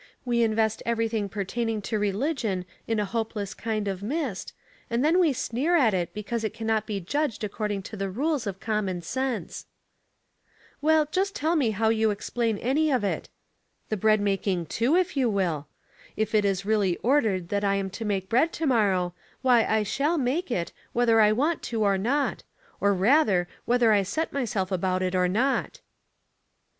We 0.25 0.41
invest 0.41 0.81
everything 0.83 1.29
pertaining 1.29 1.79
to 1.83 1.99
religion 1.99 2.65
in 2.87 2.99
a 2.99 3.05
hopeless 3.05 3.53
kind 3.53 3.87
of 3.87 4.01
mist, 4.01 4.51
and 4.89 5.05
then 5.05 5.19
we 5.19 5.31
sneer 5.31 5.75
at 5.75 5.93
it 5.93 6.11
because 6.11 6.43
it 6.43 6.55
can 6.55 6.65
not 6.65 6.87
be 6.87 6.99
judged 6.99 7.43
according 7.43 7.83
to 7.83 7.95
the 7.95 8.09
rules 8.09 8.47
of 8.47 8.59
common 8.59 9.03
sense." 9.03 9.67
'* 10.21 10.81
Well, 10.81 11.07
just 11.11 11.35
tell 11.35 11.55
me 11.55 11.69
how 11.69 11.89
you 11.89 12.09
explain 12.09 12.57
any 12.57 12.89
of 12.91 13.01
Theology 13.01 13.15
in 13.17 13.21
the 13.89 13.97
Kitchen, 13.97 14.17
317 14.25 14.61
it— 14.63 14.65
the 14.81 14.85
bread 14.87 14.89
making, 14.89 14.93
too, 14.95 14.95
if 14.95 15.13
3^ou 15.13 15.31
will. 15.31 15.67
If 16.17 16.33
it 16.33 16.45
is 16.45 16.65
really 16.65 16.97
ordered 17.03 17.49
that 17.49 17.63
I 17.63 17.75
am 17.75 17.91
to 17.91 18.03
make 18.03 18.27
bread 18.27 18.51
to 18.53 18.65
morrow, 18.65 19.13
why, 19.43 19.63
I 19.67 19.83
shall 19.83 20.17
make 20.17 20.49
it, 20.49 20.73
whether 20.93 21.21
I 21.21 21.31
want 21.31 21.61
to 21.65 21.83
or 21.83 21.99
not, 21.99 22.43
or, 22.79 22.91
rather, 22.95 23.47
whether 23.65 23.91
1 23.91 24.03
set 24.05 24.33
myself 24.33 24.71
about 24.71 25.03
it 25.03 25.13
or 25.13 25.27
not." 25.27 25.81